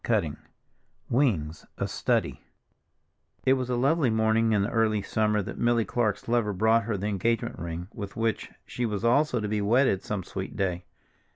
Wings 0.09 0.35
Wings 1.11 1.65
A 1.77 1.87
Study 1.87 2.41
I 3.45 3.51
IT 3.51 3.53
was 3.53 3.69
a 3.69 3.75
lovely 3.75 4.09
morning 4.09 4.51
in 4.51 4.63
the 4.63 4.71
early 4.71 5.03
summer 5.03 5.43
that 5.43 5.59
Milly 5.59 5.85
Clark's 5.85 6.27
lover 6.27 6.53
brought 6.53 6.85
her 6.85 6.97
the 6.97 7.05
engagement 7.05 7.59
ring 7.59 7.87
with 7.93 8.15
which 8.15 8.49
she 8.65 8.83
was 8.83 9.05
also 9.05 9.39
to 9.39 9.47
be 9.47 9.61
wedded 9.61 10.01
some 10.01 10.23
sweet 10.23 10.55
day. 10.55 10.85